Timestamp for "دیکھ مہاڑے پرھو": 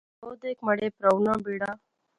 0.43-1.17